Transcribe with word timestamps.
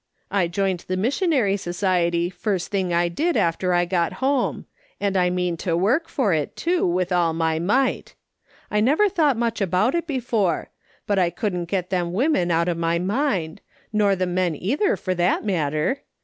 I 0.31 0.47
joined 0.47 0.79
the 0.87 0.97
Missionary 0.97 1.55
Society 1.57 2.31
first 2.31 2.69
thing 2.71 2.91
I 2.91 3.07
did 3.07 3.37
after 3.37 3.71
I 3.71 3.85
got 3.85 4.13
home; 4.13 4.65
and 4.99 5.15
I 5.15 5.29
mean 5.29 5.57
to 5.57 5.77
work 5.77 6.09
for 6.09 6.33
it, 6.33 6.55
too, 6.55 6.87
with 6.87 7.11
all 7.11 7.33
my 7.33 7.59
might. 7.59 8.15
I 8.71 8.79
never 8.81 9.07
thought 9.07 9.37
much 9.37 9.61
about 9.61 9.93
it 9.93 10.07
before, 10.07 10.71
but 11.05 11.19
I 11.19 11.29
couldn't 11.29 11.65
get 11.65 11.91
them 11.91 12.13
women 12.13 12.49
out 12.49 12.67
of 12.67 12.79
my 12.79 12.97
mind, 12.97 13.61
nor 13.93 14.15
the 14.15 14.25
men 14.25 14.55
either, 14.55 14.97
for 14.97 15.13
that 15.13 15.45
matter. 15.45 16.01